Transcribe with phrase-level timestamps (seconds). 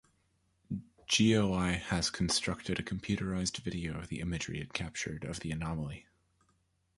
[1.07, 6.07] GeoEye has constructed a computerized video of the imagery it captured of the anomaly.